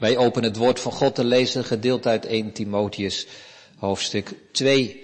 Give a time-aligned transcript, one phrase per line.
[0.00, 3.26] Wij openen het woord van God te lezen, gedeeld uit 1 Timotheus,
[3.76, 5.02] hoofdstuk 2.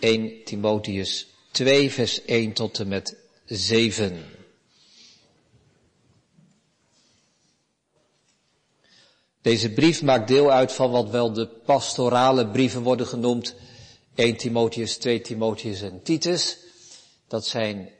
[0.00, 4.24] 1 Timotheus 2, vers 1 tot en met 7.
[9.42, 13.54] Deze brief maakt deel uit van wat wel de pastorale brieven worden genoemd.
[14.14, 16.58] 1 Timotheus, 2 Timotheus en Titus.
[17.28, 17.90] Dat zijn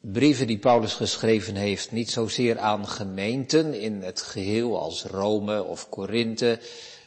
[0.00, 5.88] brieven die Paulus geschreven heeft, niet zozeer aan gemeenten in het geheel als Rome of
[5.88, 6.60] Korinthe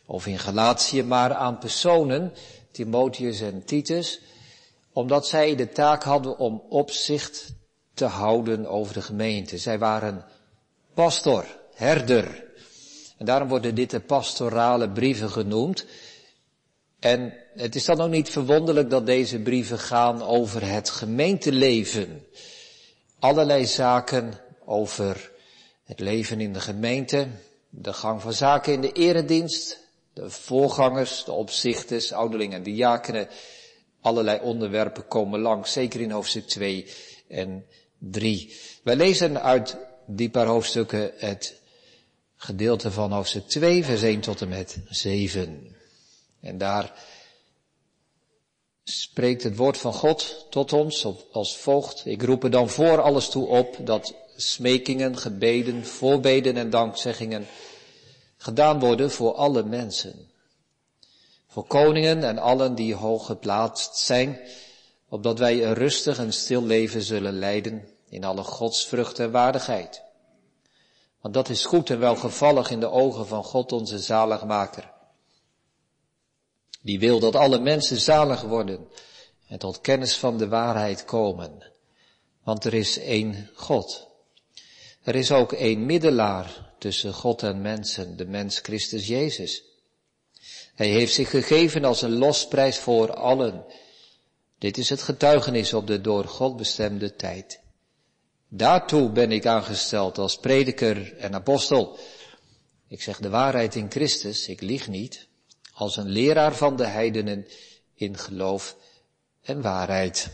[0.06, 2.34] of in Galatië, maar aan personen,
[2.72, 4.22] Timotheus en Titus,
[4.94, 7.54] omdat zij de taak hadden om opzicht
[7.94, 9.58] te houden over de gemeente.
[9.58, 10.26] Zij waren
[10.94, 12.44] pastor, herder.
[13.18, 15.86] En daarom worden dit de pastorale brieven genoemd.
[17.00, 22.26] En het is dan ook niet verwonderlijk dat deze brieven gaan over het gemeenteleven
[23.22, 24.34] allerlei zaken
[24.66, 25.32] over
[25.84, 27.28] het leven in de gemeente,
[27.70, 29.80] de gang van zaken in de eredienst,
[30.14, 33.28] de voorgangers, de opzichters, ouderlingen en diakenen.
[34.02, 36.88] Allerlei onderwerpen komen langs, zeker in hoofdstuk 2
[37.28, 37.66] en
[37.98, 38.56] 3.
[38.84, 41.62] Wij lezen uit die paar hoofdstukken het
[42.36, 45.76] gedeelte van hoofdstuk 2, vers 1 tot en met 7.
[46.40, 46.94] En daar
[48.84, 52.06] spreekt het woord van God tot ons als volgt.
[52.06, 57.48] Ik roep er dan voor alles toe op dat smekingen, gebeden, voorbeden en dankzeggingen
[58.38, 60.30] gedaan worden voor alle mensen.
[61.48, 64.40] Voor koningen en allen die hoog geplaatst zijn,
[65.10, 70.02] opdat wij een rustig en stil leven zullen leiden in alle godsvrucht en waardigheid.
[71.22, 74.92] Want dat is goed en welgevallig in de ogen van God onze zaligmaker
[76.82, 78.88] die wil dat alle mensen zalig worden
[79.48, 81.72] en tot kennis van de waarheid komen.
[82.44, 84.08] Want er is één God.
[85.04, 89.64] Er is ook één middelaar tussen God en mensen, de mens Christus Jezus.
[90.76, 93.66] Hij heeft zich gegeven als een losprijs voor allen.
[94.58, 97.60] Dit is het getuigenis op de door God bestemde tijd.
[98.48, 101.98] Daartoe ben ik aangesteld als prediker en apostel.
[102.88, 105.30] Ik zeg de waarheid in Christus, ik lieg niet
[105.82, 107.48] als een leraar van de heidenen
[107.94, 108.76] in geloof
[109.42, 110.30] en waarheid.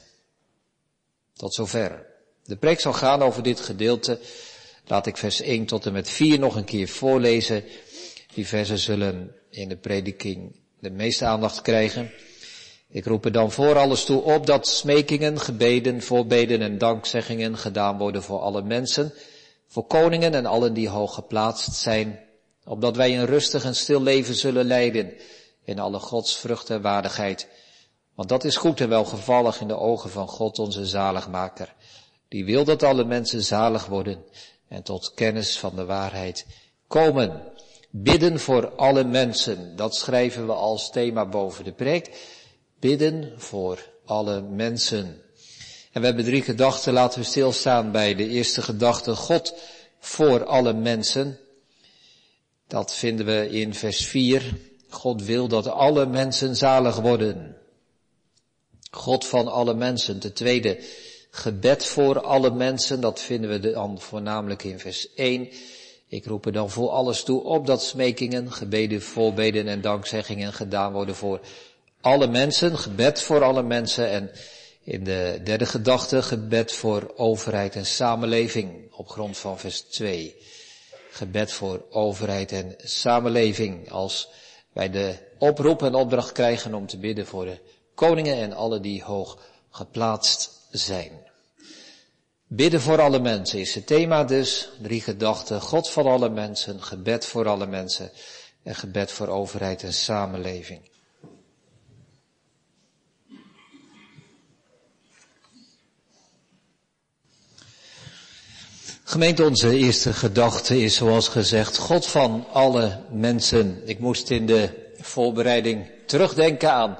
[1.34, 2.06] Tot zover.
[2.44, 4.20] De preek zal gaan over dit gedeelte.
[4.86, 7.64] Laat ik vers 1 tot en met 4 nog een keer voorlezen.
[8.34, 12.12] Die versen zullen in de prediking de meeste aandacht krijgen.
[12.90, 17.98] Ik roep er dan voor alles toe op dat smekingen, gebeden, voorbeden en dankzeggingen gedaan
[17.98, 19.14] worden voor alle mensen,
[19.68, 22.27] voor koningen en allen die hoog geplaatst zijn,
[22.68, 25.14] opdat wij een rustig en stil leven zullen leiden
[25.64, 27.48] in alle godsvrucht en waardigheid.
[28.16, 31.74] Want dat is goed en welgevallig in de ogen van God onze zaligmaker.
[32.28, 34.24] Die wil dat alle mensen zalig worden
[34.68, 36.46] en tot kennis van de waarheid
[36.88, 37.42] komen.
[37.90, 42.12] Bidden voor alle mensen, dat schrijven we als thema boven de preek.
[42.80, 45.22] Bidden voor alle mensen.
[45.92, 49.54] En we hebben drie gedachten, laten we stilstaan bij de eerste gedachte, God
[50.00, 51.40] voor alle mensen.
[52.68, 54.56] Dat vinden we in vers 4.
[54.90, 57.58] God wil dat alle mensen zalig worden.
[58.92, 60.20] God van alle mensen.
[60.20, 60.80] De tweede,
[61.32, 63.02] gebed voor alle mensen.
[63.02, 65.50] Dat vinden we dan voornamelijk in vers 1.
[66.08, 70.94] Ik roep er dan voor alles toe op dat smekingen, gebeden, voorbeden en dankzeggingen gedaan
[70.94, 71.40] worden voor
[72.02, 72.78] alle mensen.
[72.78, 74.10] Gebed voor alle mensen.
[74.10, 74.32] En
[74.84, 80.36] in de derde gedachte, gebed voor overheid en samenleving op grond van vers 2.
[81.18, 84.30] Gebed voor overheid en samenleving als
[84.74, 87.60] wij de oproep en opdracht krijgen om te bidden voor de
[87.96, 89.38] koningen en alle die hoog
[89.70, 91.12] geplaatst zijn.
[92.48, 94.70] Bidden voor alle mensen is het thema dus.
[94.82, 95.62] Drie gedachten.
[95.62, 98.12] God van alle mensen, gebed voor alle mensen
[98.64, 100.82] en gebed voor overheid en samenleving.
[109.10, 113.82] Gemeente, onze eerste gedachte is zoals gezegd, God van alle mensen.
[113.86, 114.70] Ik moest in de
[115.00, 116.98] voorbereiding terugdenken aan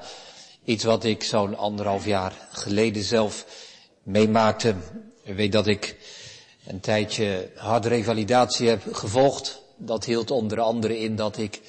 [0.64, 3.44] iets wat ik zo'n anderhalf jaar geleden zelf
[4.02, 4.74] meemaakte.
[5.24, 5.96] U weet dat ik
[6.66, 9.62] een tijdje harde revalidatie heb gevolgd.
[9.76, 11.60] Dat hield onder andere in dat ik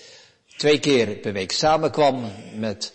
[0.57, 2.93] twee keer per week samenkwam met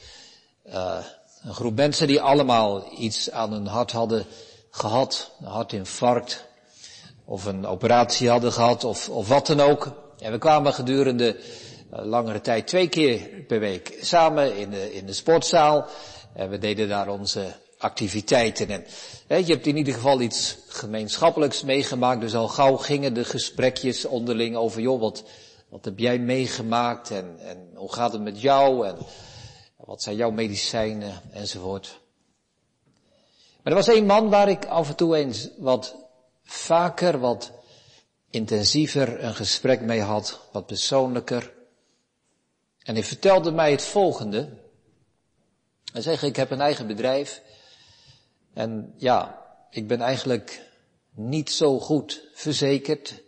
[0.67, 0.99] uh,
[1.43, 4.27] een groep mensen die allemaal iets aan hun hart hadden
[4.71, 5.31] gehad.
[5.41, 6.45] Een hartinfarct,
[7.25, 9.93] of een operatie hadden gehad of, of wat dan ook.
[10.19, 15.07] En we kwamen gedurende uh, langere tijd twee keer per week samen in de, in
[15.07, 15.87] de sportzaal.
[16.35, 18.69] En we deden daar onze activiteiten.
[18.69, 18.85] En
[19.27, 22.21] hè, je hebt in ieder geval iets gemeenschappelijks meegemaakt.
[22.21, 25.25] Dus al gauw gingen de gesprekjes onderling over, joh, wat,
[25.75, 28.97] Wat heb jij meegemaakt en, en hoe gaat het met jou en
[29.77, 32.01] wat zijn jouw medicijnen enzovoort.
[33.63, 36.04] Maar er was één man waar ik af en toe eens wat
[36.45, 37.53] vaker, wat
[38.31, 41.53] intensiever een gesprek mee had, wat persoonlijker.
[42.79, 44.49] En hij vertelde mij het volgende.
[45.93, 47.43] Hij zei, ik heb een eigen bedrijf.
[48.55, 50.71] En ja, ik ben eigenlijk
[51.15, 53.23] niet zo goed verzekerd.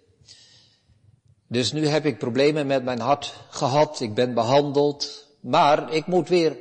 [1.47, 4.01] Dus nu heb ik problemen met mijn hart gehad.
[4.01, 5.27] Ik ben behandeld.
[5.41, 6.59] Maar ik moet weer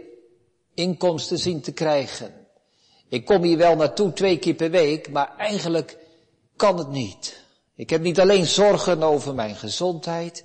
[0.74, 2.34] inkomsten zien te krijgen.
[3.08, 5.98] Ik kom hier wel naartoe twee keer per week, maar eigenlijk
[6.56, 7.44] kan het niet.
[7.75, 10.44] Ik heb niet alleen zorgen over mijn gezondheid,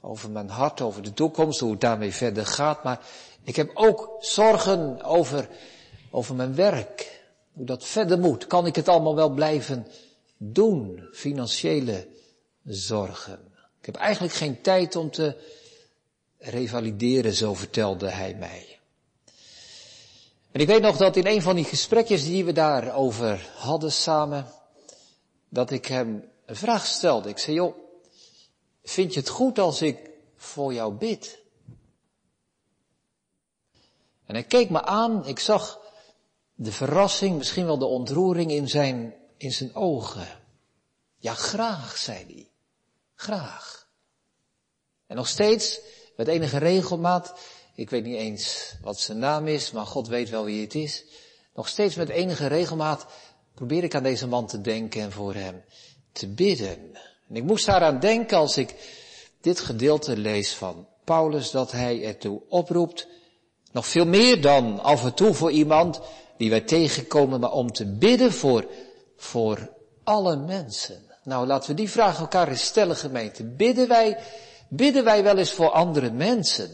[0.00, 3.00] over mijn hart, over de toekomst, hoe het daarmee verder gaat, maar
[3.42, 5.48] ik heb ook zorgen over,
[6.10, 8.46] over mijn werk, hoe dat verder moet.
[8.46, 9.86] Kan ik het allemaal wel blijven
[10.36, 11.08] doen?
[11.12, 12.06] Financiële
[12.64, 13.38] zorgen.
[13.80, 15.36] Ik heb eigenlijk geen tijd om te
[16.38, 18.78] revalideren, zo vertelde hij mij.
[20.52, 24.46] En ik weet nog dat in een van die gesprekjes die we daarover hadden samen,
[25.48, 27.28] dat ik hem een vraag stelde.
[27.28, 27.76] Ik zei, joh,
[28.82, 31.38] vind je het goed als ik voor jou bid?
[34.26, 35.80] En hij keek me aan, ik zag
[36.54, 40.28] de verrassing, misschien wel de ontroering in zijn, in zijn ogen.
[41.16, 42.50] Ja, graag, zei hij.
[43.14, 43.88] Graag.
[45.06, 45.80] En nog steeds,
[46.16, 47.38] met enige regelmaat,
[47.74, 51.04] ik weet niet eens wat zijn naam is, maar God weet wel wie het is.
[51.54, 53.06] Nog steeds met enige regelmaat
[53.56, 55.64] probeer ik aan deze man te denken en voor hem
[56.12, 56.78] te bidden.
[57.28, 58.74] En ik moest daaraan denken als ik
[59.40, 63.08] dit gedeelte lees van Paulus, dat hij ertoe oproept,
[63.72, 66.00] nog veel meer dan af en toe voor iemand
[66.36, 68.66] die wij tegenkomen, maar om te bidden voor,
[69.16, 69.70] voor
[70.04, 71.02] alle mensen.
[71.22, 73.44] Nou, laten we die vraag elkaar eens stellen, gemeente.
[73.44, 74.18] Bidden wij,
[74.68, 76.70] bidden wij wel eens voor andere mensen?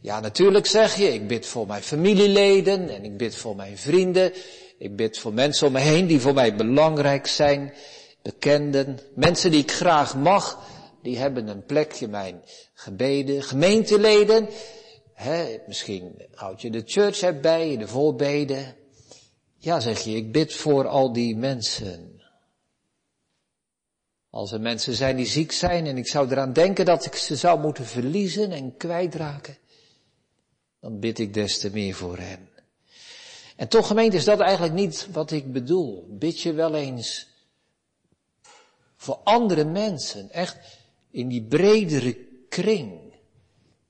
[0.00, 4.32] Ja, natuurlijk zeg je, ik bid voor mijn familieleden en ik bid voor mijn vrienden.
[4.78, 7.74] Ik bid voor mensen om me heen die voor mij belangrijk zijn.
[8.22, 10.58] Bekenden, mensen die ik graag mag,
[11.02, 12.42] die hebben een plekje mijn
[12.74, 13.42] gebeden.
[13.42, 14.48] Gemeenteleden,
[15.12, 18.76] hè, misschien houd je de church erbij, de voorbeden.
[19.56, 22.22] Ja, zeg je, ik bid voor al die mensen.
[24.30, 27.36] Als er mensen zijn die ziek zijn en ik zou eraan denken dat ik ze
[27.36, 29.58] zou moeten verliezen en kwijtraken,
[30.80, 32.48] dan bid ik des te meer voor hen.
[33.56, 36.06] En toch gemeente is dat eigenlijk niet wat ik bedoel.
[36.08, 37.28] Bid je wel eens
[38.96, 40.56] voor andere mensen, echt
[41.10, 42.16] in die bredere
[42.48, 43.14] kring.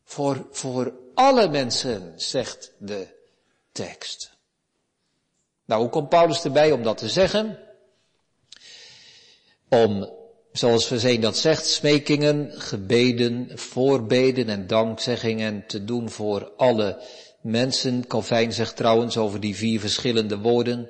[0.04, 3.06] Voor, voor alle mensen, zegt de
[3.72, 4.32] tekst.
[5.64, 7.58] Nou, hoe komt Paulus erbij om dat te zeggen?
[9.68, 10.12] Om,
[10.52, 17.02] zoals Verzeen dat zegt, smekingen, gebeden, voorbeden en dankzeggingen te doen voor alle
[17.44, 18.06] mensen.
[18.06, 20.88] Calvijn zegt trouwens over die vier verschillende woorden.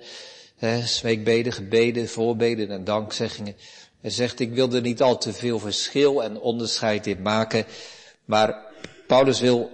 [0.57, 3.57] Hè, smeekbeden, gebeden, voorbeden en dankzeggingen.
[4.01, 7.65] Hij zegt, ik wil er niet al te veel verschil en onderscheid in maken.
[8.25, 8.73] Maar
[9.07, 9.71] Paulus wil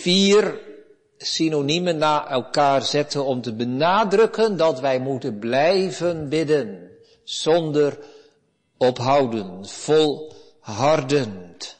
[0.00, 0.60] vier
[1.18, 6.90] synoniemen na elkaar zetten om te benadrukken dat wij moeten blijven bidden.
[7.24, 7.98] Zonder
[8.76, 11.76] ophouden, volhardend.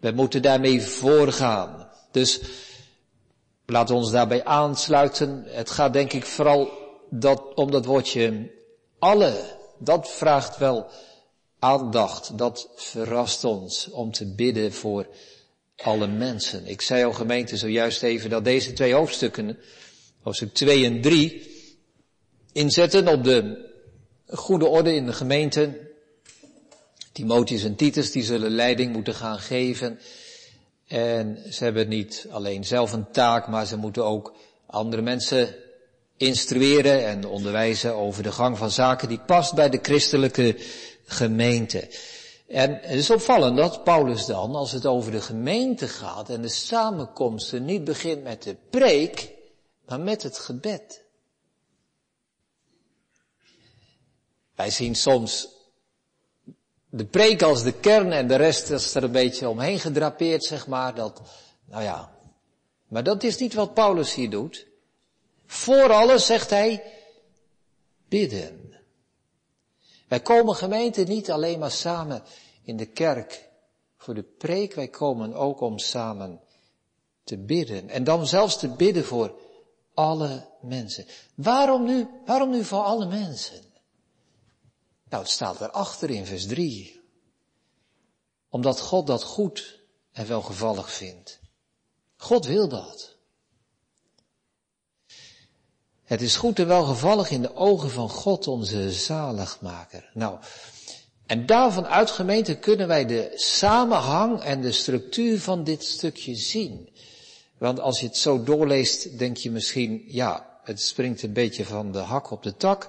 [0.00, 1.88] We moeten daarmee voorgaan.
[2.10, 2.40] Dus
[3.70, 5.44] laten we ons daarbij aansluiten.
[5.46, 6.70] Het gaat denk ik vooral
[7.10, 8.50] dat, om dat woordje
[8.98, 9.58] alle.
[9.78, 10.86] Dat vraagt wel
[11.58, 12.38] aandacht.
[12.38, 15.06] Dat verrast ons om te bidden voor
[15.76, 16.66] alle mensen.
[16.66, 19.58] Ik zei al gemeente zojuist even dat deze twee hoofdstukken,
[20.22, 21.50] hoofdstuk 2 en 3,
[22.52, 23.68] inzetten op de
[24.26, 25.88] goede orde in de gemeente.
[27.12, 29.98] Timotheus en Titus die zullen leiding moeten gaan geven.
[30.90, 34.34] En ze hebben niet alleen zelf een taak, maar ze moeten ook
[34.66, 35.54] andere mensen
[36.16, 40.56] instrueren en onderwijzen over de gang van zaken die past bij de christelijke
[41.04, 41.88] gemeente.
[42.48, 46.48] En het is opvallend dat Paulus dan, als het over de gemeente gaat en de
[46.48, 49.32] samenkomsten, niet begint met de preek,
[49.86, 51.04] maar met het gebed.
[54.54, 55.48] Wij zien soms
[56.90, 60.66] de preek als de kern en de rest is er een beetje omheen gedrapeerd, zeg
[60.66, 60.94] maar.
[60.94, 61.20] Dat,
[61.64, 62.12] nou ja.
[62.88, 64.66] Maar dat is niet wat Paulus hier doet.
[65.46, 66.82] Voor alles zegt hij,
[68.08, 68.74] bidden.
[70.08, 72.22] Wij komen gemeente niet alleen maar samen
[72.62, 73.48] in de kerk
[73.96, 76.40] voor de preek, wij komen ook om samen
[77.24, 77.88] te bidden.
[77.88, 79.38] En dan zelfs te bidden voor
[79.94, 81.06] alle mensen.
[81.34, 83.69] Waarom nu, waarom nu voor alle mensen?
[85.10, 87.00] Nou, het staat erachter in vers 3.
[88.48, 89.80] Omdat God dat goed
[90.12, 91.40] en welgevallig vindt.
[92.16, 93.16] God wil dat.
[96.02, 100.10] Het is goed en welgevallig in de ogen van God, onze zaligmaker.
[100.14, 100.38] Nou,
[101.26, 106.88] en daarvan uit gemeente kunnen wij de samenhang en de structuur van dit stukje zien.
[107.58, 111.92] Want als je het zo doorleest, denk je misschien, ja, het springt een beetje van
[111.92, 112.88] de hak op de tak.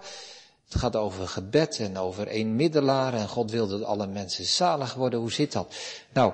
[0.72, 4.94] Het gaat over gebed en over één middelaar en God wil dat alle mensen zalig
[4.94, 5.20] worden.
[5.20, 5.76] Hoe zit dat?
[6.14, 6.34] Nou,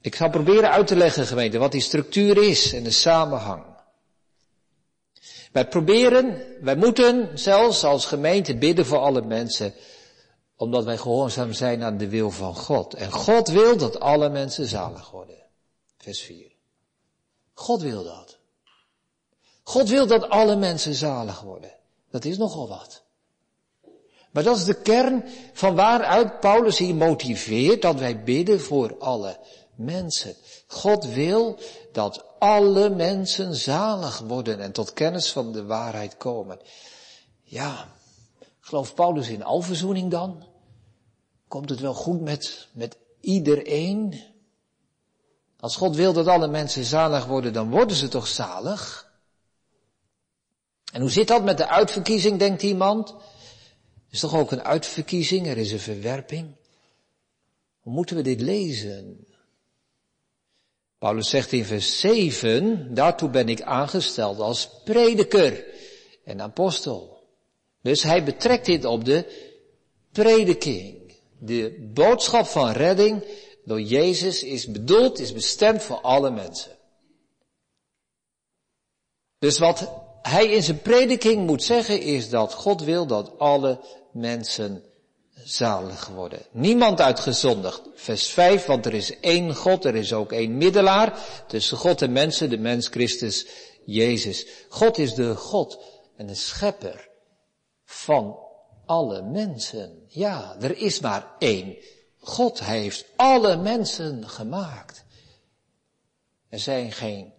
[0.00, 3.64] ik ga proberen uit te leggen, gemeente, wat die structuur is en de samenhang.
[5.52, 9.74] Wij proberen, wij moeten zelfs als gemeente bidden voor alle mensen,
[10.56, 12.94] omdat wij gehoorzaam zijn aan de wil van God.
[12.94, 15.38] En God wil dat alle mensen zalig worden.
[15.98, 16.52] Vers 4.
[17.52, 18.38] God wil dat.
[19.62, 21.72] God wil dat alle mensen zalig worden.
[22.10, 23.06] Dat is nogal wat.
[24.38, 29.38] Maar dat is de kern van waaruit Paulus hier motiveert dat wij bidden voor alle
[29.74, 30.34] mensen.
[30.66, 31.58] God wil
[31.92, 36.58] dat alle mensen zalig worden en tot kennis van de waarheid komen.
[37.42, 37.88] Ja,
[38.60, 40.46] gelooft Paulus in alverzoening dan?
[41.48, 44.22] Komt het wel goed met, met iedereen?
[45.60, 49.12] Als God wil dat alle mensen zalig worden, dan worden ze toch zalig?
[50.92, 53.14] En hoe zit dat met de uitverkiezing, denkt iemand?
[54.10, 56.56] Is toch ook een uitverkiezing, er is een verwerping.
[57.80, 59.26] Hoe moeten we dit lezen?
[60.98, 65.64] Paulus zegt in vers 7, daartoe ben ik aangesteld als prediker
[66.24, 67.22] en apostel.
[67.82, 69.46] Dus hij betrekt dit op de
[70.12, 71.12] prediking.
[71.38, 73.24] De boodschap van redding
[73.64, 76.76] door Jezus is bedoeld, is bestemd voor alle mensen.
[79.38, 83.80] Dus wat hij in zijn prediking moet zeggen is dat God wil dat alle
[84.12, 84.82] mensen
[85.44, 86.40] zalig worden.
[86.50, 87.82] Niemand uitgezondigd.
[87.94, 92.12] Vers 5, want er is één God, er is ook één middelaar tussen God en
[92.12, 93.46] mensen, de mens Christus
[93.84, 94.46] Jezus.
[94.68, 95.78] God is de God
[96.16, 97.08] en de schepper
[97.84, 98.38] van
[98.86, 100.04] alle mensen.
[100.06, 101.76] Ja, er is maar één
[102.20, 102.60] God.
[102.60, 105.04] Heeft alle mensen gemaakt.
[106.48, 107.32] Er zijn geen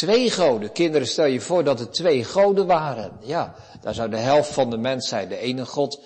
[0.00, 0.72] twee goden.
[0.72, 3.18] Kinderen, stel je voor dat er twee goden waren.
[3.22, 6.00] Ja, daar zou de helft van de mensheid de ene God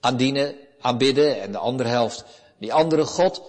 [0.00, 2.24] aandienen, aanbidden en de andere helft
[2.58, 3.42] die andere God.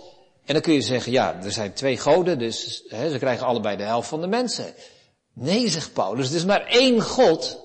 [0.46, 3.78] En dan kun je zeggen, ja, er zijn twee goden, dus hè, ze krijgen allebei
[3.78, 4.74] de helft van de mensen.
[5.34, 7.60] Nee, zegt Paulus, er is maar één God.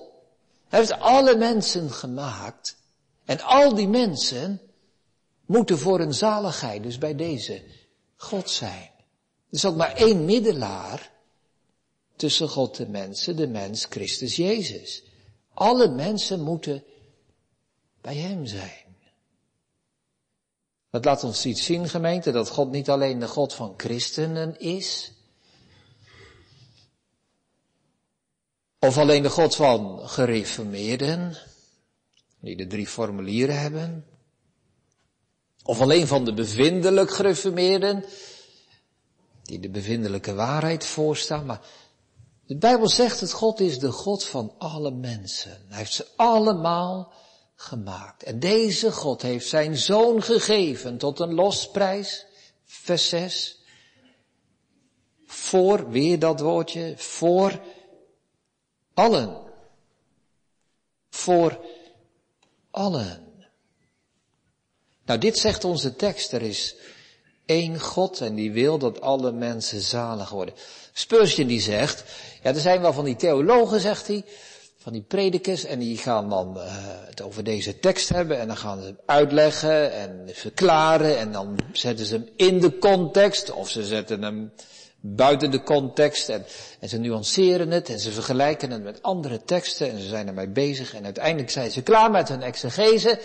[0.67, 2.77] Hij heeft alle mensen gemaakt.
[3.25, 4.61] En al die mensen
[5.45, 7.63] moeten voor een zaligheid, dus bij deze,
[8.15, 8.89] God zijn.
[9.49, 11.17] Er is ook maar één middelaar
[12.19, 15.03] tussen God en mensen, de mens Christus Jezus.
[15.53, 16.83] Alle mensen moeten
[18.01, 18.95] bij Hem zijn.
[20.89, 25.11] Dat laat ons iets zien, gemeente, dat God niet alleen de God van christenen is,
[28.79, 31.37] of alleen de God van gereformeerden,
[32.39, 34.05] die de drie formulieren hebben,
[35.63, 38.05] of alleen van de bevindelijk gereformeerden,
[39.43, 41.61] die de bevindelijke waarheid voorstaan, maar
[42.49, 45.65] de Bijbel zegt dat God is de God van alle mensen.
[45.67, 47.13] Hij heeft ze allemaal
[47.55, 48.23] gemaakt.
[48.23, 52.25] En deze God heeft zijn zoon gegeven tot een losprijs,
[52.65, 53.61] vers 6.
[55.25, 57.61] Voor, weer dat woordje, voor
[58.93, 59.41] allen.
[61.09, 61.59] Voor
[62.71, 63.33] allen.
[65.05, 66.33] Nou, dit zegt onze tekst.
[66.33, 66.75] Er is
[67.45, 70.55] één God en die wil dat alle mensen zalig worden.
[70.99, 72.03] Spurgeon die zegt,
[72.43, 74.23] ja, er zijn wel van die theologen, zegt hij,
[74.77, 76.63] van die predikers en die gaan dan uh,
[77.05, 81.57] het over deze tekst hebben en dan gaan ze hem uitleggen en verklaren en dan
[81.71, 84.51] zetten ze hem in de context of ze zetten hem
[84.99, 86.45] buiten de context en,
[86.79, 90.49] en ze nuanceren het en ze vergelijken het met andere teksten en ze zijn ermee
[90.49, 93.19] bezig en uiteindelijk zijn ze klaar met hun exegese,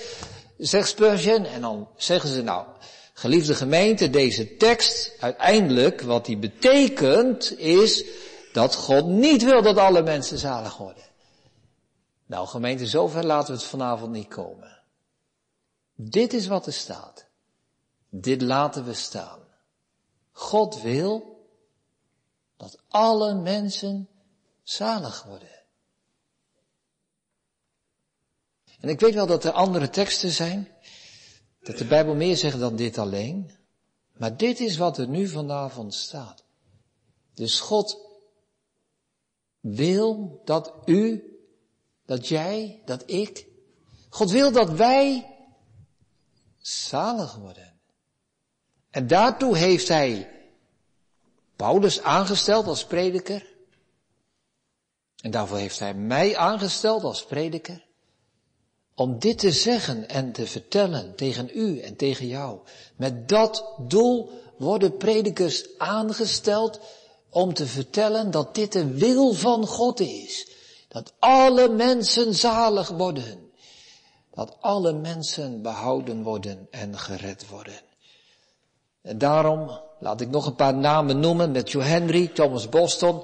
[0.59, 2.67] zegt Spurgeon en dan zeggen ze nou,
[3.15, 8.05] geliefde gemeente, deze tekst uiteindelijk wat die betekent is
[8.53, 11.05] dat God niet wil dat alle mensen zalig worden.
[12.27, 14.83] Nou gemeente, zover laten we het vanavond niet komen.
[15.95, 17.27] Dit is wat er staat.
[18.09, 19.41] Dit laten we staan.
[20.33, 21.47] God wil
[22.57, 24.09] dat alle mensen
[24.63, 25.63] zalig worden.
[28.81, 30.74] En ik weet wel dat er andere teksten zijn,
[31.65, 33.51] dat de Bijbel meer zegt dan dit alleen,
[34.13, 36.45] maar dit is wat er nu vanavond staat.
[37.35, 37.99] Dus God
[39.61, 41.29] wil dat u
[42.07, 43.47] dat jij, dat ik,
[44.09, 45.35] God wil dat wij
[46.59, 47.81] zalig worden.
[48.91, 50.31] En daartoe heeft hij
[51.57, 53.53] Paulus aangesteld als prediker.
[55.23, 57.84] En daarvoor heeft hij mij aangesteld als prediker.
[58.95, 62.59] Om dit te zeggen en te vertellen tegen u en tegen jou.
[62.97, 66.81] Met dat doel worden predikers aangesteld
[67.31, 70.49] om te vertellen dat dit de wil van God is.
[70.89, 73.51] Dat alle mensen zalig worden.
[74.35, 77.81] Dat alle mensen behouden worden en gered worden.
[79.03, 81.51] En daarom laat ik nog een paar namen noemen.
[81.51, 83.23] met Joe Henry, Thomas Boston.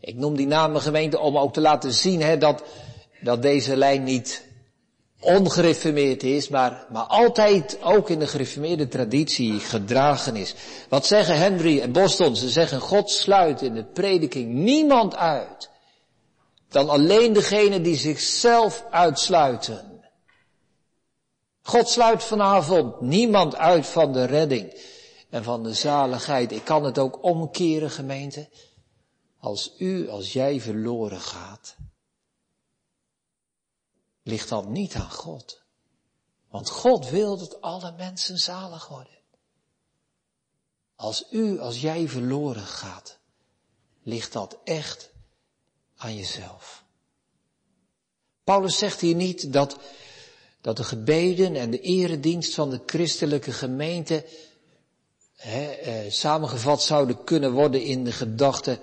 [0.00, 2.62] Ik noem die namen gemeente om ook te laten zien hè, dat,
[3.20, 4.47] dat deze lijn niet
[5.20, 10.54] ongereformeerd is, maar, maar altijd ook in de gereformeerde traditie gedragen is.
[10.88, 12.36] Wat zeggen Henry en Boston?
[12.36, 15.70] Ze zeggen God sluit in de prediking niemand uit
[16.68, 20.02] dan alleen degene die zichzelf uitsluiten.
[21.62, 24.80] God sluit vanavond niemand uit van de redding
[25.30, 26.52] en van de zaligheid.
[26.52, 28.48] Ik kan het ook omkeren, gemeente.
[29.40, 31.76] Als u, als jij verloren gaat,
[34.28, 35.62] ligt dat niet aan God.
[36.48, 39.18] Want God wil dat alle mensen zalig worden.
[40.96, 43.18] Als u, als jij verloren gaat,
[44.02, 45.10] ligt dat echt
[45.96, 46.84] aan jezelf.
[48.44, 49.76] Paulus zegt hier niet dat,
[50.60, 54.26] dat de gebeden en de eredienst van de christelijke gemeente
[55.36, 58.80] eh, samengevat zouden kunnen worden in de gedachte,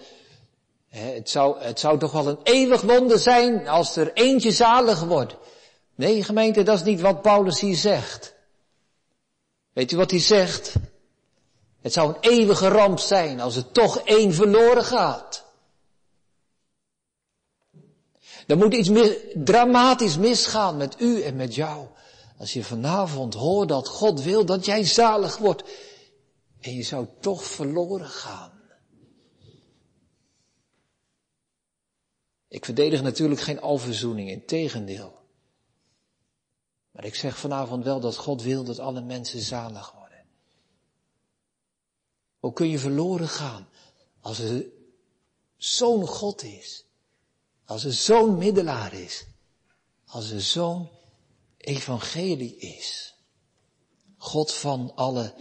[0.96, 5.36] het, zou, het zou toch wel een eeuwig wonder zijn als er eentje zalig wordt.
[5.96, 8.36] Nee, gemeente, dat is niet wat Paulus hier zegt.
[9.74, 10.74] Weet u wat hij zegt?
[11.82, 15.44] Het zou een eeuwige ramp zijn als er toch één verloren gaat.
[18.48, 21.88] Er moet iets mis, dramatisch misgaan met u en met jou.
[22.38, 25.64] Als je vanavond hoort dat God wil dat jij zalig wordt.
[26.62, 28.55] En je zou toch verloren gaan.
[32.56, 35.14] Ik verdedig natuurlijk geen alverzoening, in tegendeel.
[36.92, 40.26] Maar ik zeg vanavond wel dat God wil dat alle mensen zalig worden.
[42.40, 43.68] Hoe kun je verloren gaan
[44.22, 44.66] als er
[45.58, 46.86] zo'n God is?
[47.66, 49.26] Als er zo'n middelaar is?
[50.06, 50.90] Als er zo'n
[51.58, 53.16] evangelie is?
[54.18, 55.34] God van alle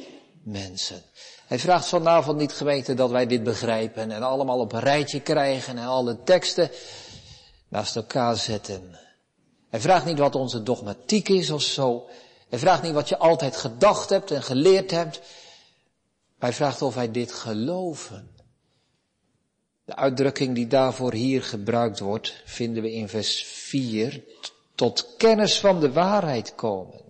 [0.42, 1.02] mensen.
[1.46, 5.78] Hij vraagt vanavond niet gemeente dat wij dit begrijpen en allemaal op een rijtje krijgen
[5.78, 6.70] en alle teksten
[7.74, 8.98] naast elkaar zetten.
[9.68, 12.08] Hij vraagt niet wat onze dogmatiek is of zo.
[12.48, 15.20] Hij vraagt niet wat je altijd gedacht hebt en geleerd hebt.
[16.38, 18.30] hij vraagt of wij dit geloven.
[19.84, 24.24] De uitdrukking die daarvoor hier gebruikt wordt, vinden we in vers 4.
[24.74, 27.02] Tot kennis van de waarheid komen.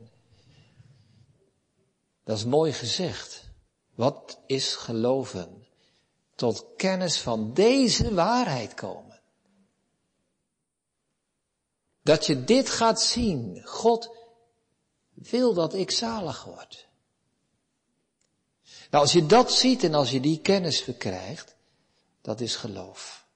[2.25, 3.49] Dat is mooi gezegd.
[3.95, 5.67] Wat is geloven?
[6.35, 9.14] Tot kennis van deze waarheid komen.
[12.05, 13.63] Dat je dit gaat zien.
[13.65, 14.11] God
[15.15, 16.87] wil dat ik zalig word.
[18.91, 21.57] Nou, als je dat ziet en als je die kennis verkrijgt,
[22.23, 23.27] dat is geloof.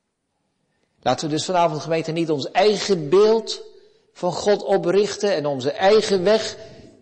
[1.01, 3.63] Laten we dus vanavond gemeente niet ons eigen beeld
[4.13, 6.57] van God oprichten en onze eigen weg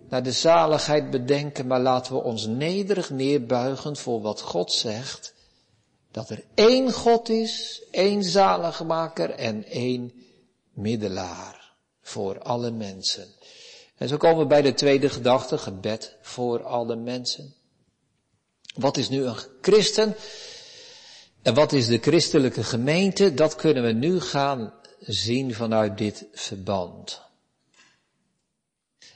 [0.09, 5.35] naar de zaligheid bedenken, maar laten we ons nederig neerbuigen voor wat God zegt.
[6.11, 10.13] Dat er één God is, één zaligmaker en één
[10.77, 13.35] middelaar voor alle mensen.
[13.97, 17.55] En zo komen we bij de tweede gedachte, gebed voor alle mensen.
[18.75, 20.15] Wat is nu een christen?
[21.43, 23.35] En wat is de christelijke gemeente?
[23.35, 27.25] Dat kunnen we nu gaan zien vanuit dit verband.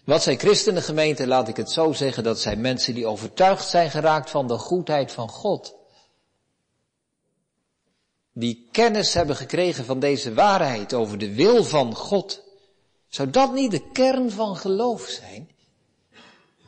[0.05, 4.31] Wat zijn christenengemeenten, laat ik het zo zeggen, dat zijn mensen die overtuigd zijn geraakt
[4.31, 5.75] van de goedheid van God.
[8.33, 12.43] Die kennis hebben gekregen van deze waarheid over de wil van God.
[13.09, 15.51] Zou dat niet de kern van geloof zijn?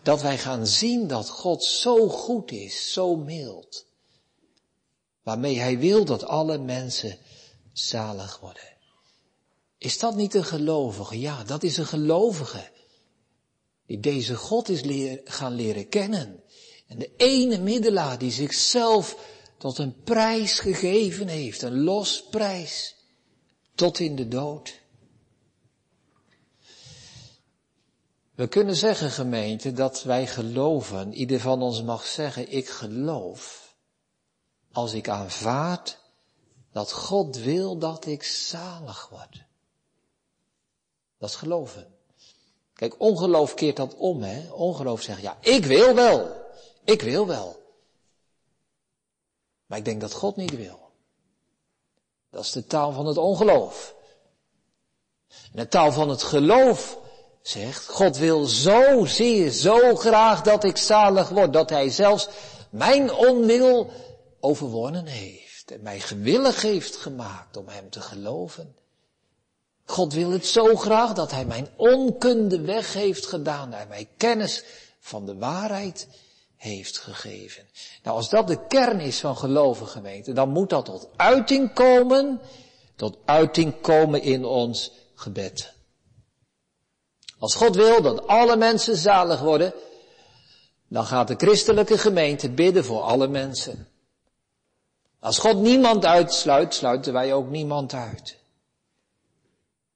[0.03, 3.87] Dat wij gaan zien dat God zo goed is, zo mild.
[5.22, 7.18] Waarmee Hij wil dat alle mensen
[7.72, 8.77] zalig worden.
[9.79, 11.20] Is dat niet een gelovige?
[11.20, 12.70] Ja, dat is een gelovige
[13.87, 14.83] die deze God is
[15.25, 16.42] gaan leren kennen.
[16.87, 19.16] En de ene middelaar die zichzelf
[19.62, 22.96] tot een prijs gegeven heeft, een losprijs,
[23.75, 24.81] tot in de dood.
[28.35, 33.75] We kunnen zeggen, gemeente, dat wij geloven, ieder van ons mag zeggen, ik geloof,
[34.72, 35.98] als ik aanvaard
[36.72, 39.44] dat God wil dat ik zalig word.
[41.18, 41.94] Dat is geloven.
[42.75, 44.53] Kijk, ongeloof keert dat om, hè.
[44.53, 46.31] Ongeloof zegt, ja, ik wil wel.
[46.85, 47.62] Ik wil wel.
[49.73, 50.81] Maar ik denk dat God niet wil.
[52.31, 53.95] Dat is de taal van het ongeloof.
[55.29, 56.99] En de taal van het geloof
[57.43, 62.29] zegt, God wil zo zeer, zo graag dat ik zalig word, dat Hij zelfs
[62.71, 63.91] mijn onwil
[64.41, 68.77] overwonnen heeft en mij gewillig heeft gemaakt om Hem te geloven.
[69.85, 74.65] God wil het zo graag dat Hij mijn onkunde weg heeft gedaan en mij kennis
[75.01, 76.09] van de waarheid
[76.62, 77.68] heeft gegeven.
[78.03, 82.40] Nou, als dat de kern is van geloven gemeente, dan moet dat tot uiting komen,
[82.96, 85.72] tot uiting komen in ons gebed.
[87.38, 89.75] Als God wil dat alle mensen zalig worden,
[90.88, 93.88] dan gaat de christelijke gemeente bidden voor alle mensen.
[95.18, 98.38] Als God niemand uitsluit, sluiten wij ook niemand uit.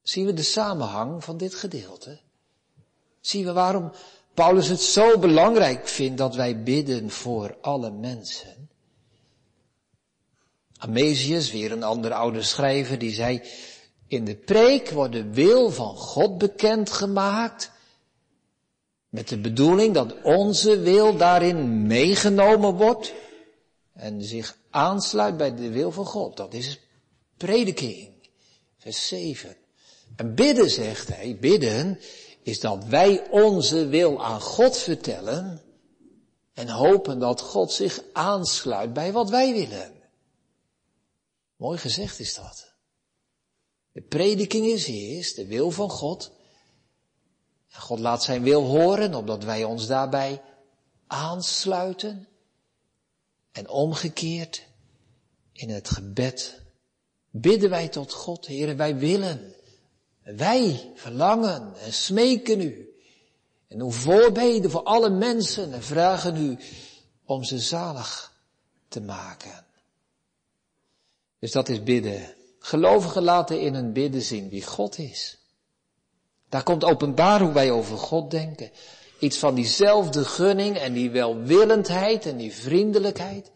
[0.02, 2.18] Zien we de samenhang van dit gedeelte?
[3.20, 3.92] Zien we waarom
[4.37, 8.68] Paulus het zo belangrijk vindt dat wij bidden voor alle mensen?
[10.77, 13.42] Amesius, weer een andere oude schrijver, die zei,
[14.07, 17.70] in de preek wordt de wil van God bekendgemaakt.
[19.09, 23.14] Met de bedoeling dat onze wil daarin meegenomen wordt.
[23.92, 26.37] En zich aansluit bij de wil van God.
[26.37, 26.81] Dat is
[27.37, 28.12] prediking.
[28.79, 29.57] Vers 7.
[30.16, 31.99] En bidden, zegt hij, bidden
[32.46, 35.62] is dat wij onze wil aan God vertellen.
[36.52, 39.92] En hopen dat God zich aansluit bij wat wij willen.
[41.56, 42.72] Mooi gezegd is dat.
[43.92, 46.32] De prediking is eerst de wil van God.
[47.68, 50.42] En God laat zijn wil horen, opdat wij ons daarbij
[51.06, 52.28] aansluiten.
[53.52, 54.66] En omgekeerd,
[55.52, 56.62] in het gebed,
[57.30, 59.54] bidden wij tot God, Heer, wij willen.
[60.35, 62.95] Wij verlangen en smeken u.
[63.69, 66.59] En doen voorbeden voor alle mensen en vragen u
[67.25, 68.33] om ze zalig
[68.89, 69.65] te maken.
[71.39, 72.35] Dus dat is bidden.
[72.59, 75.39] Gelovigen laten in hun bidden zien wie God is.
[76.49, 78.71] Daar komt openbaar hoe wij over God denken.
[79.19, 83.51] Iets van diezelfde gunning en die welwillendheid en die vriendelijkheid.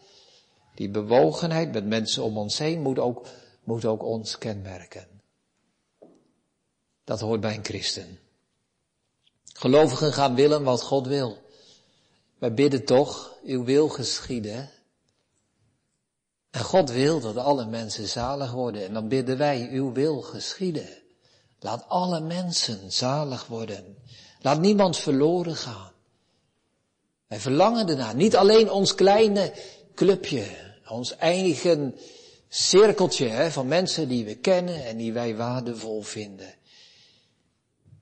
[0.74, 3.26] Die bewogenheid met mensen om ons heen moet ook,
[3.64, 5.09] moet ook ons kenmerken.
[7.10, 8.18] Dat hoort bij een christen.
[9.52, 11.38] Gelovigen gaan willen wat God wil.
[12.38, 14.70] Wij bidden toch, uw wil geschieden.
[16.50, 18.84] En God wil dat alle mensen zalig worden.
[18.84, 20.88] En dan bidden wij, uw wil geschieden.
[21.60, 23.96] Laat alle mensen zalig worden.
[24.40, 25.92] Laat niemand verloren gaan.
[27.26, 28.14] Wij verlangen ernaar.
[28.14, 29.52] Niet alleen ons kleine
[29.94, 30.46] clubje,
[30.88, 31.96] ons eigen
[32.48, 36.58] cirkeltje hè, van mensen die we kennen en die wij waardevol vinden.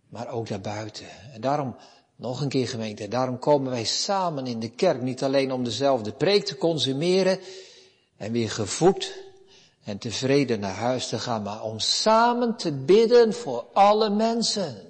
[0.09, 1.07] Maar ook daarbuiten.
[1.33, 1.77] En daarom,
[2.17, 5.03] nog een keer gemeente, daarom komen wij samen in de kerk.
[5.03, 7.41] Niet alleen om dezelfde preek te consumeren,
[8.19, 9.27] en weer gevoed
[9.85, 14.83] en tevreden naar huis te gaan, maar om samen te bidden voor alle mensen.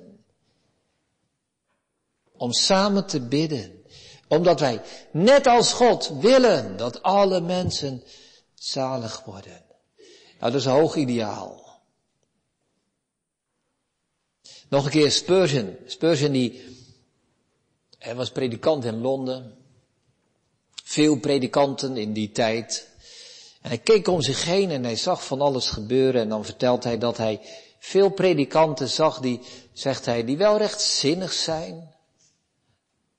[2.37, 3.83] Om samen te bidden.
[4.29, 8.03] Omdat wij, net als God, willen dat alle mensen
[8.55, 9.63] zalig worden.
[10.39, 11.68] Nou, dat is een hoog ideaal.
[14.69, 15.77] Nog een keer Spurgeon.
[15.87, 16.65] Spurgeon die,
[17.99, 19.55] hij was predikant in Londen.
[20.85, 22.89] Veel predikanten in die tijd.
[23.63, 26.85] En hij keek om zich heen en hij zag van alles gebeuren en dan vertelt
[26.85, 27.41] hij dat hij
[27.79, 29.41] veel predikanten zag die,
[29.73, 31.95] zegt hij, die wel rechtzinnig zijn,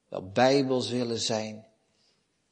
[0.09, 1.65] wel bijbels willen zijn,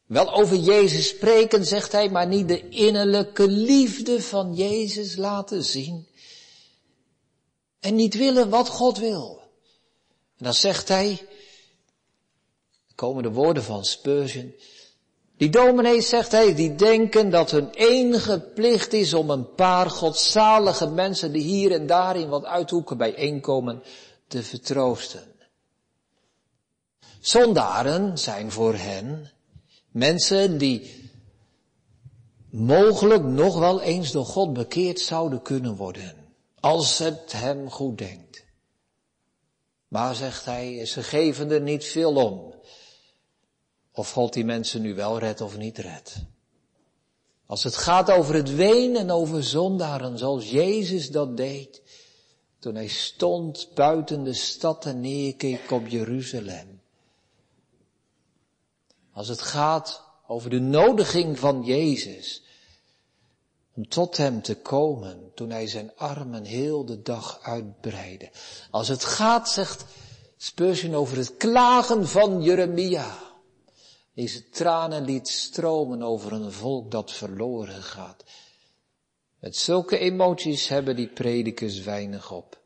[0.06, 6.08] wel over Jezus spreken, zegt hij, maar niet de innerlijke liefde van Jezus laten zien.
[7.80, 9.42] En niet willen wat God wil.
[10.38, 11.28] En dan zegt hij,
[12.96, 14.54] komen de woorden van Spurgeon,
[15.38, 20.88] die dominees, zegt hij, die denken dat hun enige plicht is om een paar godzalige
[20.88, 23.84] mensen die hier en daar in wat uithoeken bijeenkomen
[24.28, 25.36] te vertroosten.
[27.20, 29.32] Zondaren zijn voor hen
[29.92, 31.10] mensen die
[32.50, 36.17] mogelijk nog wel eens door God bekeerd zouden kunnen worden,
[36.60, 38.46] als het hem goed denkt.
[39.88, 42.56] Maar, zegt hij, ze geven er niet veel om
[43.98, 46.16] of God die mensen nu wel redt of niet redt.
[47.46, 51.82] Als het gaat over het wenen en over zondaren, zoals Jezus dat deed,
[52.60, 56.82] toen hij stond buiten de stad en neerkeek op Jeruzalem.
[59.14, 62.44] Als het gaat over de nodiging van Jezus
[63.78, 68.30] om tot hem te komen, toen hij zijn armen heel de dag uitbreidde.
[68.72, 69.86] Als het gaat, zegt
[70.38, 73.18] Spurgeon, over het klagen van Jeremia
[74.14, 78.24] Deze tranen liet stromen over een volk dat verloren gaat.
[79.40, 82.60] Met zulke emoties hebben die predikers weinig op.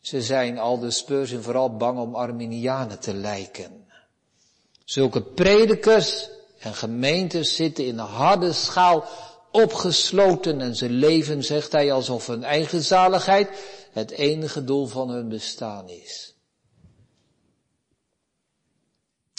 [0.00, 3.86] Ze zijn al de speurs en vooral bang om Arminianen te lijken.
[4.84, 6.28] Zulke predikers
[6.58, 9.04] en gemeentes zitten in harde schaal
[9.50, 13.48] opgesloten en ze leven, zegt hij, alsof hun eigen zaligheid
[13.92, 16.34] het enige doel van hun bestaan is.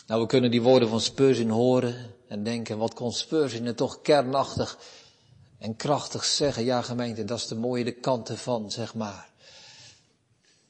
[0.08, 4.02] Nou, we kunnen die woorden van Spurgeon horen en denken, wat kon Spurgeon er toch
[4.02, 4.78] kernachtig
[5.58, 6.64] en krachtig zeggen.
[6.64, 9.30] Ja, gemeente, dat is de mooie de kant ervan, zeg maar.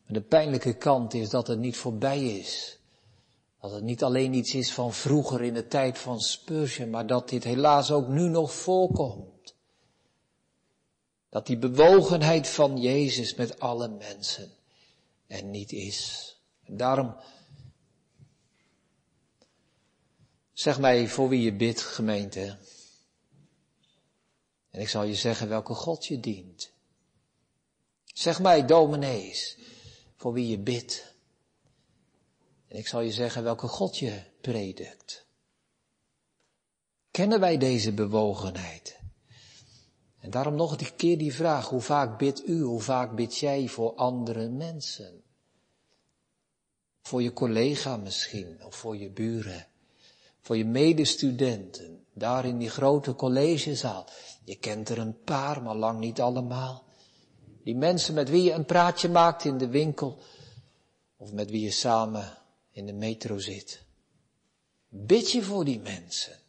[0.05, 2.79] Maar de pijnlijke kant is dat het niet voorbij is.
[3.61, 7.29] Dat het niet alleen iets is van vroeger in de tijd van Spurgeon, maar dat
[7.29, 9.30] dit helaas ook nu nog voorkomt.
[11.31, 14.51] Dat die bewogenheid van Jezus met alle mensen
[15.27, 16.29] er niet is.
[16.63, 17.15] En daarom
[20.53, 22.57] zeg mij voor wie je bidt, gemeente.
[24.69, 26.71] En ik zal je zeggen welke God je dient.
[28.03, 29.57] Zeg mij, dominees,
[30.15, 31.15] voor wie je bidt.
[32.67, 35.25] En ik zal je zeggen welke God je predikt.
[37.11, 39.00] Kennen wij deze bewogenheid?
[40.21, 43.67] En daarom nog een keer die vraag, hoe vaak bidt u, hoe vaak bid jij
[43.67, 45.21] voor andere mensen?
[47.01, 49.67] Voor je collega misschien, of voor je buren,
[50.41, 54.05] voor je medestudenten, daar in die grote collegezaal.
[54.43, 56.83] Je kent er een paar, maar lang niet allemaal.
[57.63, 60.17] Die mensen met wie je een praatje maakt in de winkel,
[61.17, 62.37] of met wie je samen
[62.71, 63.83] in de metro zit.
[64.89, 66.40] Bid je voor die mensen.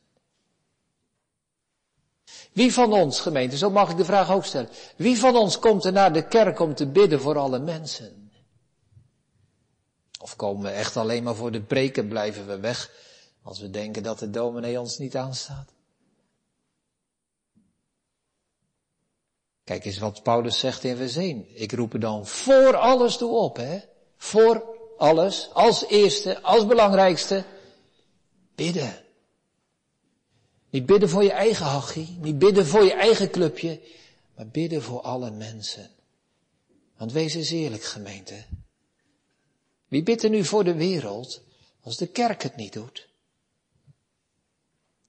[2.53, 4.69] Wie van ons, gemeente, zo mag ik de vraag ook stellen.
[4.97, 8.31] Wie van ons komt er naar de kerk om te bidden voor alle mensen?
[10.21, 12.91] Of komen we echt alleen maar voor de preken, blijven we weg
[13.43, 15.73] als we denken dat de dominee ons niet aanstaat?
[19.65, 21.47] Kijk eens wat Paulus zegt in vers 1.
[21.61, 23.79] Ik roep er dan voor alles toe op, hè?
[24.17, 24.65] Voor
[24.99, 27.45] alles, als eerste, als belangrijkste,
[28.55, 29.05] bidden.
[30.73, 33.81] Niet bidden voor je eigen hachie, niet bidden voor je eigen clubje,
[34.35, 35.91] maar bidden voor alle mensen.
[36.97, 38.45] Want wees eens eerlijk, gemeente.
[39.89, 41.43] Wie bidt er nu voor de wereld
[41.81, 43.09] als de kerk het niet doet?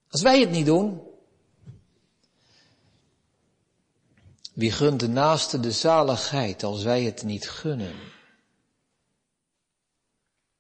[0.10, 1.02] Als wij het niet doen,
[4.54, 7.95] wie gunt de naaste de zaligheid als wij het niet gunnen?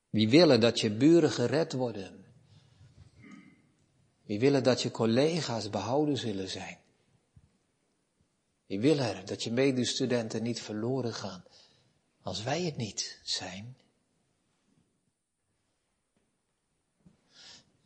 [0.09, 2.22] Wie willen dat je buren gered worden?
[4.23, 6.77] Wie willen dat je collega's behouden zullen zijn?
[8.65, 11.43] Wie willen dat je medestudenten niet verloren gaan
[12.21, 13.77] als wij het niet zijn?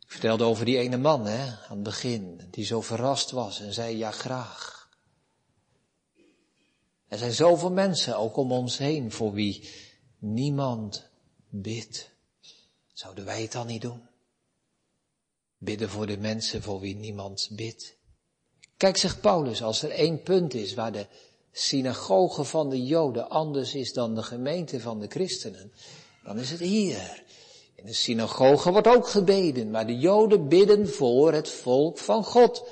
[0.00, 3.72] Ik vertelde over die ene man, hè, aan het begin, die zo verrast was en
[3.72, 4.88] zei ja graag.
[7.08, 9.70] Er zijn zoveel mensen, ook om ons heen, voor wie
[10.18, 11.08] niemand
[11.48, 12.10] bidt.
[12.92, 14.07] Zouden wij het dan niet doen?
[15.58, 17.96] Bidden voor de mensen voor wie niemand bidt.
[18.76, 21.06] Kijk, zegt Paulus, als er één punt is waar de
[21.52, 25.72] synagoge van de Joden anders is dan de gemeente van de christenen,
[26.22, 27.22] dan is het hier.
[27.74, 32.68] In de synagoge wordt ook gebeden, maar de Joden bidden voor het volk van God,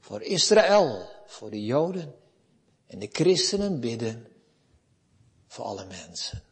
[0.00, 2.14] voor Israël, voor de Joden.
[2.86, 4.26] En de christenen bidden
[5.46, 6.42] voor alle mensen.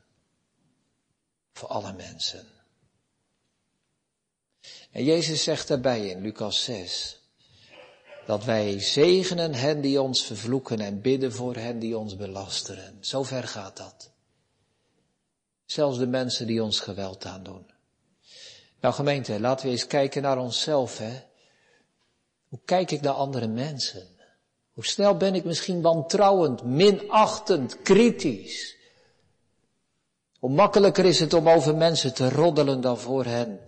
[1.52, 2.53] Voor alle mensen.
[4.94, 7.20] En Jezus zegt daarbij in Lucas 6,
[8.26, 12.98] dat wij zegenen hen die ons vervloeken en bidden voor hen die ons belasteren.
[13.00, 14.10] Zo ver gaat dat.
[15.64, 17.66] Zelfs de mensen die ons geweld aandoen.
[18.80, 21.22] Nou gemeente, laten we eens kijken naar onszelf, hè.
[22.48, 24.06] Hoe kijk ik naar andere mensen?
[24.72, 28.76] Hoe snel ben ik misschien wantrouwend, minachtend, kritisch?
[30.38, 33.60] Hoe makkelijker is het om over mensen te roddelen dan voor hen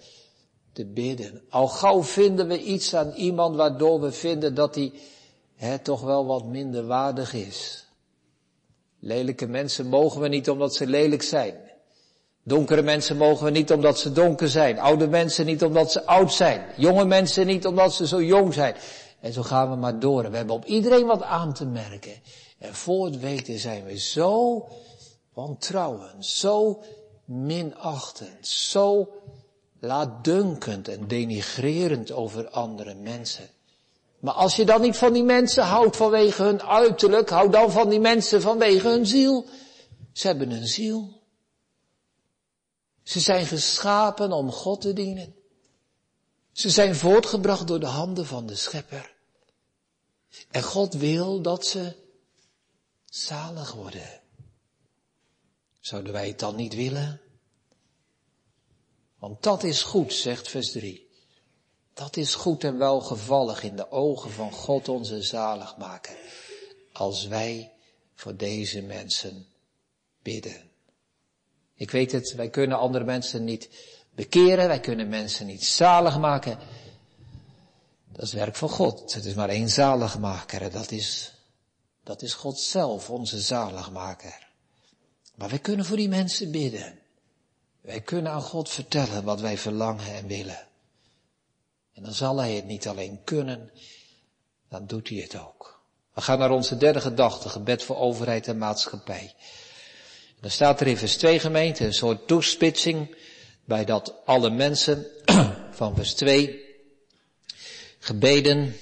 [0.77, 1.43] te bidden.
[1.51, 4.93] Al gauw vinden we iets aan iemand waardoor we vinden dat hij
[5.55, 7.87] hè, toch wel wat minder waardig is.
[8.99, 11.55] Lelijke mensen mogen we niet omdat ze lelijk zijn.
[12.43, 14.79] Donkere mensen mogen we niet omdat ze donker zijn.
[14.79, 16.67] Oude mensen niet omdat ze oud zijn.
[16.77, 18.75] Jonge mensen niet omdat ze zo jong zijn.
[19.21, 20.31] En zo gaan we maar door.
[20.31, 22.15] We hebben op iedereen wat aan te merken.
[22.59, 24.67] En voor het weten zijn we zo
[25.35, 26.83] wantrouwend, zo
[27.25, 29.09] minachtend, zo
[29.81, 33.49] laatdunkend en denigrerend over andere mensen.
[34.19, 37.89] Maar als je dan niet van die mensen houdt vanwege hun uiterlijk, hou dan van
[37.89, 39.47] die mensen vanwege hun ziel.
[40.13, 41.23] Ze hebben een ziel.
[43.03, 45.35] Ze zijn geschapen om God te dienen.
[46.53, 49.15] Ze zijn voortgebracht door de handen van de schepper.
[50.51, 51.97] En God wil dat ze
[53.05, 54.21] zalig worden.
[55.81, 57.21] Zouden wij het dan niet willen?
[59.19, 61.09] Want dat is goed, zegt vers 3.
[61.95, 66.17] Dat is goed en welgevallig in de ogen van God onze zaligmaker.
[66.93, 67.73] Als wij
[68.15, 69.47] voor deze mensen
[70.23, 70.71] bidden.
[71.75, 73.69] Ik weet het, wij kunnen andere mensen niet
[74.15, 76.59] bekeren, wij kunnen mensen niet zalig maken.
[78.13, 79.15] Dat is werk van God.
[79.15, 81.35] Het is maar één zaligmaker dat is,
[82.03, 84.49] dat is God zelf, onze zaligmaker.
[85.35, 86.99] Maar wij kunnen voor die mensen bidden.
[87.87, 90.67] Wij kunnen aan God vertellen wat wij verlangen en willen.
[91.93, 93.71] En dan zal Hij het niet alleen kunnen,
[94.69, 95.81] dan doet Hij het ook.
[96.15, 99.35] We gaan naar onze derde gedachte, gebed voor overheid en maatschappij.
[100.41, 103.17] dan staat er in vers 2 gemeente een soort toespitsing
[103.65, 105.07] bij dat alle mensen
[105.71, 106.65] van vers 2
[107.99, 108.77] gebeden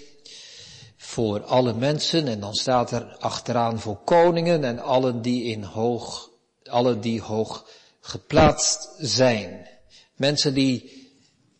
[0.96, 6.30] voor alle mensen en dan staat er achteraan voor koningen en allen die in hoog,
[6.64, 7.66] alle die hoog
[8.06, 9.68] geplaatst zijn.
[10.16, 11.02] Mensen die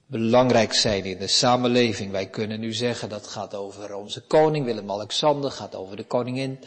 [0.06, 2.10] belangrijk zijn in de samenleving.
[2.10, 6.58] Wij kunnen nu zeggen dat gaat over onze koning Willem-Alexander, gaat over de koningin,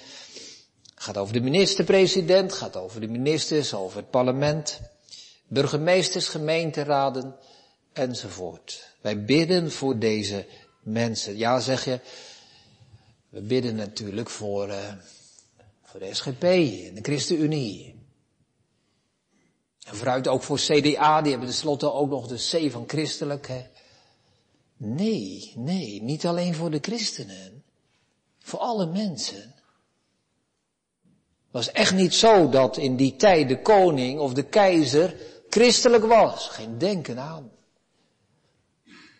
[0.95, 4.79] gaat over de minister-president, gaat over de ministers, over het parlement,
[5.47, 7.35] burgemeesters, gemeenteraden
[7.93, 8.93] enzovoort.
[9.01, 10.45] Wij bidden voor deze
[10.81, 11.37] mensen.
[11.37, 11.99] Ja, zeg je,
[13.29, 14.93] we bidden natuurlijk voor, uh,
[15.83, 17.96] voor de SGP en de ChristenUnie.
[19.87, 23.47] En vooruit ook voor CDA, die hebben tenslotte ook nog de C van christelijk.
[23.47, 23.65] Hè?
[24.77, 27.63] Nee, nee, niet alleen voor de christenen.
[28.39, 29.41] Voor alle mensen.
[31.45, 35.15] Het was echt niet zo dat in die tijd de koning of de keizer
[35.49, 36.47] christelijk was.
[36.47, 37.51] Geen denken aan.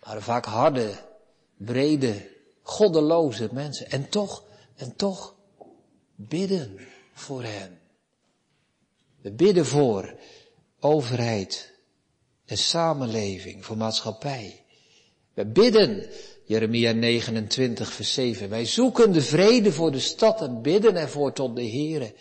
[0.04, 0.94] Maar vaak harde,
[1.58, 3.90] brede, goddeloze mensen.
[3.90, 4.44] En toch,
[4.76, 5.36] en toch
[6.16, 6.80] bidden
[7.14, 7.80] voor hen.
[9.22, 10.16] We bidden voor
[10.80, 11.74] overheid
[12.46, 14.63] en samenleving, voor maatschappij.
[15.34, 16.10] We bidden,
[16.46, 18.50] Jeremia 29, vers 7.
[18.50, 22.13] Wij zoeken de vrede voor de stad en bidden ervoor tot de Heere.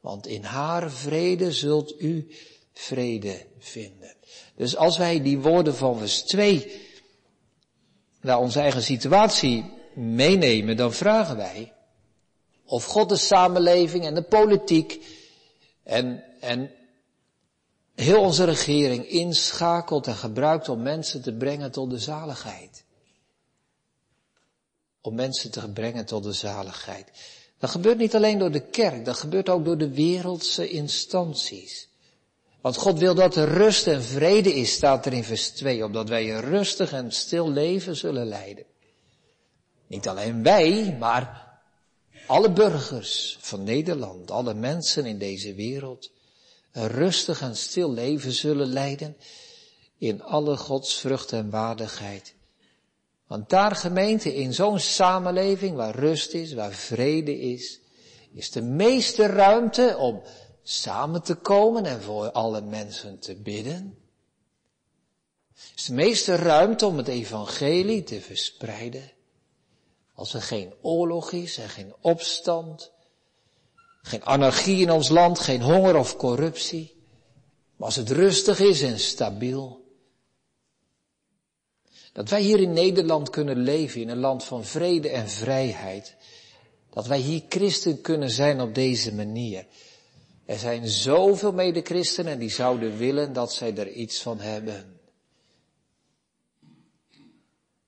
[0.00, 2.28] Want in haar vrede zult u
[2.72, 4.14] vrede vinden.
[4.56, 6.80] Dus als wij die woorden van vers 2
[8.20, 9.64] naar onze eigen situatie
[9.94, 11.72] meenemen, dan vragen wij
[12.66, 15.04] of God de samenleving en de politiek
[15.82, 16.70] en, en
[17.96, 22.84] heel onze regering inschakelt en gebruikt om mensen te brengen tot de zaligheid.
[25.00, 27.10] Om mensen te brengen tot de zaligheid.
[27.58, 31.88] Dat gebeurt niet alleen door de kerk, dat gebeurt ook door de wereldse instanties.
[32.60, 36.08] Want God wil dat er rust en vrede is, staat er in vers 2, opdat
[36.08, 38.64] wij een rustig en stil leven zullen leiden.
[39.86, 41.46] Niet alleen wij, maar
[42.26, 46.10] alle burgers van Nederland, alle mensen in deze wereld,
[46.76, 49.16] een rustig en stil leven zullen leiden
[49.98, 52.34] in alle godsvrucht en waardigheid.
[53.26, 57.80] Want daar gemeente, in zo'n samenleving waar rust is, waar vrede is,
[58.32, 60.22] is de meeste ruimte om
[60.62, 63.98] samen te komen en voor alle mensen te bidden.
[65.76, 69.12] Is de meeste ruimte om het evangelie te verspreiden.
[70.14, 72.92] Als er geen oorlog is en geen opstand,
[74.06, 76.94] geen anarchie in ons land, geen honger of corruptie.
[77.76, 79.84] Maar als het rustig is en stabiel.
[82.12, 86.16] Dat wij hier in Nederland kunnen leven in een land van vrede en vrijheid.
[86.90, 89.66] Dat wij hier christen kunnen zijn op deze manier.
[90.44, 95.00] Er zijn zoveel medechristenen die zouden willen dat zij er iets van hebben.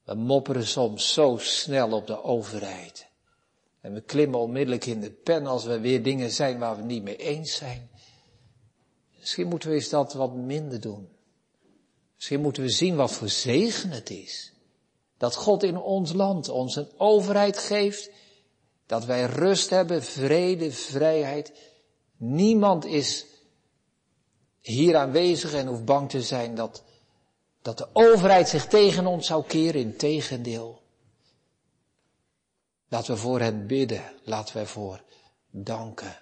[0.05, 3.08] We mopperen soms zo snel op de overheid.
[3.81, 7.03] En we klimmen onmiddellijk in de pen als we weer dingen zijn waar we niet
[7.03, 7.91] mee eens zijn.
[9.19, 11.09] Misschien moeten we eens dat wat minder doen.
[12.15, 14.53] Misschien moeten we zien wat voor zegen het is.
[15.17, 18.11] Dat God in ons land ons een overheid geeft.
[18.87, 21.53] Dat wij rust hebben, vrede, vrijheid.
[22.17, 23.27] Niemand is
[24.61, 26.83] hier aanwezig en hoeft bang te zijn dat,
[27.63, 29.81] dat de overheid zich tegen ons zou keren.
[29.81, 30.83] Integendeel.
[32.89, 34.03] Laten we voor hen bidden.
[34.25, 35.03] Laten we voor
[35.51, 36.19] danken.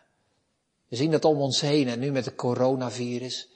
[0.89, 3.49] We zien dat om ons heen en nu met het coronavirus.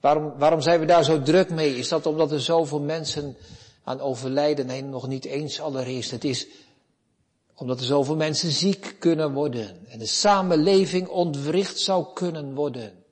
[0.00, 1.76] Waarom, waarom zijn we daar zo druk mee?
[1.76, 3.36] Is dat omdat er zoveel mensen
[3.84, 4.66] aan overlijden?
[4.66, 6.10] Nee, nog niet eens allereerst.
[6.10, 6.46] Het is
[7.54, 13.04] omdat er zoveel mensen ziek kunnen worden en de samenleving ontwricht zou kunnen worden.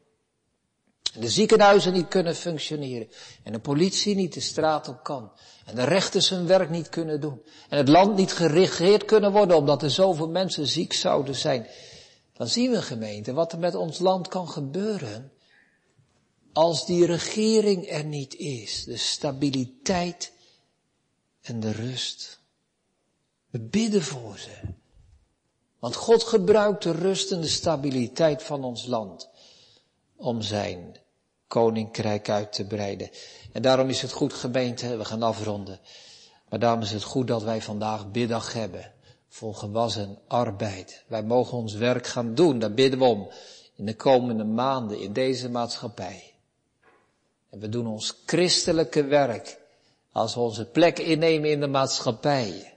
[1.18, 3.08] De ziekenhuizen niet kunnen functioneren.
[3.42, 5.32] En de politie niet de straat op kan.
[5.72, 7.42] En de rechters hun werk niet kunnen doen.
[7.68, 11.66] En het land niet geregeerd kunnen worden omdat er zoveel mensen ziek zouden zijn.
[12.32, 15.32] Dan zien we gemeente wat er met ons land kan gebeuren
[16.52, 18.84] als die regering er niet is.
[18.84, 20.32] De stabiliteit
[21.42, 22.40] en de rust.
[23.50, 24.50] We bidden voor ze.
[25.78, 29.28] Want God gebruikt de rust en de stabiliteit van ons land
[30.16, 30.96] om zijn
[31.46, 33.10] koninkrijk uit te breiden.
[33.52, 35.80] En daarom is het goed gemeente, we gaan afronden.
[36.48, 38.92] Maar daarom is het goed dat wij vandaag biddag hebben.
[39.28, 41.04] Voor gewassen arbeid.
[41.06, 43.30] Wij mogen ons werk gaan doen, daar bidden we om.
[43.76, 46.34] In de komende maanden in deze maatschappij.
[47.50, 49.58] En we doen ons christelijke werk.
[50.12, 52.74] Als we onze plek innemen in de maatschappij.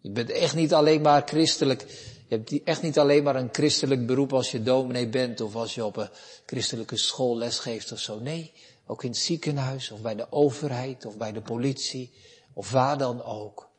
[0.00, 1.80] Je bent echt niet alleen maar christelijk.
[2.28, 5.74] Je hebt echt niet alleen maar een christelijk beroep als je dominee bent of als
[5.74, 6.08] je op een
[6.46, 8.20] christelijke school lesgeeft of zo.
[8.20, 8.52] Nee,
[8.90, 12.12] ook in het ziekenhuis of bij de overheid of bij de politie
[12.52, 13.70] of waar dan ook.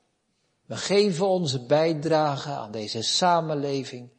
[0.66, 4.10] We geven onze bijdrage aan deze samenleving.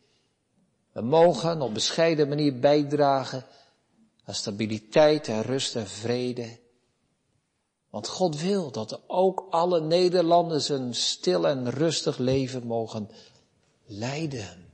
[0.93, 3.45] We mogen op bescheiden manier bijdragen
[4.24, 6.59] aan stabiliteit en rust en vrede.
[7.90, 13.11] Want God wil dat ook alle Nederlanders een stil en rustig leven mogen
[13.84, 14.70] leiden.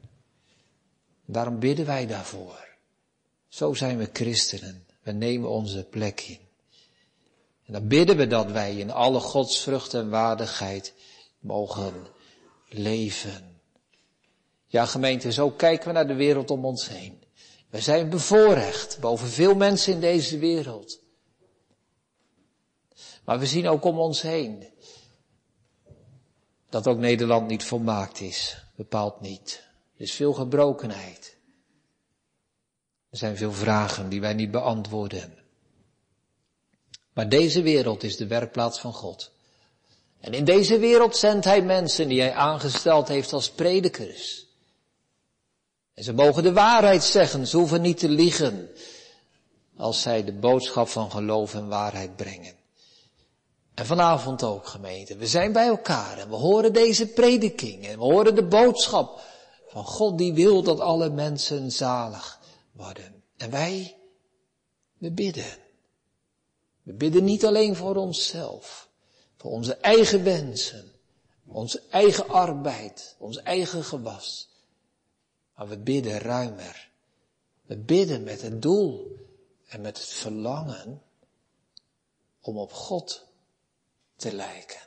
[1.25, 2.67] Daarom bidden wij daarvoor.
[3.49, 4.88] Zo zijn we christenen.
[5.09, 6.39] We nemen onze plek in.
[7.67, 10.95] En dan bidden we dat wij in alle godsvrucht en waardigheid
[11.39, 12.07] mogen
[12.69, 13.61] leven.
[14.67, 17.23] Ja, gemeente, zo kijken we naar de wereld om ons heen.
[17.71, 21.01] We zijn bevoorrecht boven veel mensen in deze wereld.
[23.25, 24.69] Maar we zien ook om ons heen
[26.69, 28.65] dat ook Nederland niet volmaakt is.
[28.77, 29.69] Bepaald niet.
[29.97, 31.38] Er is veel gebrokenheid.
[33.11, 35.39] Er zijn veel vragen die wij niet beantwoorden.
[37.13, 39.31] Maar deze wereld is de werkplaats van God.
[40.21, 44.47] En in deze wereld zendt Hij mensen die Hij aangesteld heeft als predikers.
[45.95, 48.69] En ze mogen de waarheid zeggen, ze hoeven niet te liegen,
[49.77, 52.55] als zij de boodschap van geloof en waarheid brengen.
[53.75, 55.17] En vanavond ook gemeente.
[55.17, 59.21] We zijn bij elkaar en we horen deze prediking en we horen de boodschap
[59.69, 62.38] van God die wil dat alle mensen zalig
[62.79, 63.23] worden.
[63.37, 63.97] En wij,
[64.99, 65.59] we bidden.
[66.83, 68.89] We bidden niet alleen voor onszelf,
[69.37, 70.93] voor onze eigen wensen,
[71.47, 74.49] onze eigen arbeid, ons eigen gewas.
[75.55, 76.91] Maar we bidden ruimer.
[77.63, 79.17] We bidden met het doel
[79.67, 81.03] en met het verlangen
[82.41, 83.27] om op God
[84.17, 84.81] te lijken.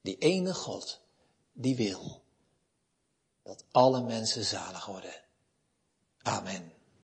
[0.00, 1.00] Die ene God,
[1.52, 2.22] die wil
[3.42, 5.23] dat alle mensen zalig worden.
[6.26, 6.73] Amen.